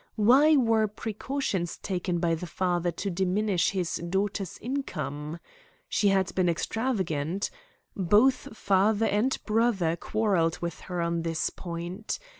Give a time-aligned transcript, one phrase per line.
[0.15, 5.37] Why were precautions taken by the father to diminish his daughter's income?
[5.87, 7.51] She had been extravagant.
[7.95, 12.17] Both father and brother quarrelled with her on this point.